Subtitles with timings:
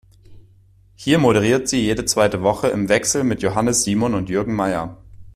[0.95, 4.97] Hier moderiert sie jede zweite Woche im Wechsel mit Johannes Simon und Jürgen Mayer.